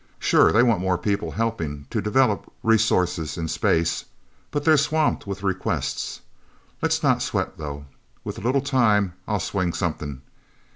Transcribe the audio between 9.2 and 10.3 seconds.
I'll swing something...